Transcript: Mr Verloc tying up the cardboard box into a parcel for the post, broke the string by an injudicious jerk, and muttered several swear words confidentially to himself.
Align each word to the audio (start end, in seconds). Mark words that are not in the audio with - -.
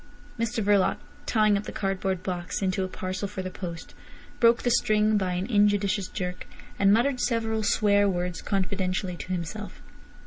Mr 0.39 0.63
Verloc 0.63 0.97
tying 1.27 1.55
up 1.55 1.65
the 1.65 1.71
cardboard 1.71 2.23
box 2.23 2.63
into 2.63 2.83
a 2.83 2.87
parcel 2.87 3.27
for 3.27 3.43
the 3.43 3.51
post, 3.51 3.93
broke 4.39 4.63
the 4.63 4.71
string 4.71 5.15
by 5.15 5.33
an 5.33 5.45
injudicious 5.45 6.07
jerk, 6.07 6.47
and 6.79 6.91
muttered 6.91 7.19
several 7.19 7.61
swear 7.61 8.09
words 8.09 8.41
confidentially 8.41 9.15
to 9.15 9.27
himself. 9.31 9.79